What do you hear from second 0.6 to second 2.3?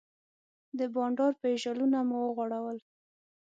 د بانډار پیژلونه مو